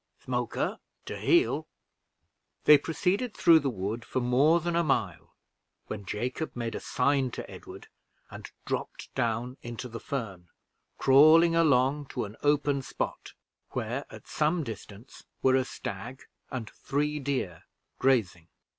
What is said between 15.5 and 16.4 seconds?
a stag